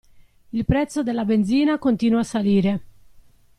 [0.51, 2.81] Il prezzo della benzina continua a salire.